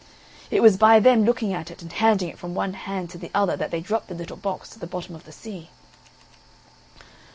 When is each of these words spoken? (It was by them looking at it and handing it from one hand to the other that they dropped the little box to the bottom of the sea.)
(It 0.49 0.63
was 0.63 0.77
by 0.77 0.99
them 0.99 1.25
looking 1.25 1.53
at 1.53 1.69
it 1.69 1.83
and 1.83 1.93
handing 1.93 2.29
it 2.29 2.39
from 2.39 2.55
one 2.55 2.73
hand 2.73 3.11
to 3.11 3.19
the 3.19 3.29
other 3.35 3.55
that 3.55 3.69
they 3.69 3.81
dropped 3.81 4.07
the 4.07 4.15
little 4.15 4.35
box 4.35 4.67
to 4.71 4.79
the 4.79 4.87
bottom 4.87 5.13
of 5.13 5.25
the 5.25 5.31
sea.) 5.31 5.69